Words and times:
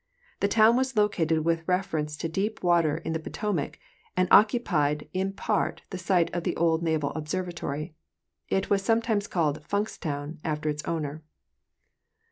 The 0.39 0.47
town 0.47 0.77
was 0.77 0.95
located 0.97 1.45
with 1.45 1.67
reference 1.67 2.17
to 2.17 2.27
deep 2.27 2.63
water 2.63 2.97
in 2.97 3.13
the 3.13 3.19
Potomac, 3.19 3.77
and 4.17 4.27
occu 4.31 4.65
pied 4.65 5.07
in 5.13 5.31
part 5.31 5.83
the 5.91 5.99
site 5.99 6.33
of 6.33 6.43
the 6.43 6.55
old 6.55 6.81
Naval 6.81 7.11
Observatory. 7.11 7.93
It 8.49 8.67
was 8.67 8.81
some 8.81 9.03
times 9.03 9.27
called 9.27 9.61
Funkstown, 9.61 10.39
after 10.43 10.69
its 10.69 10.83
owner. 10.85 11.21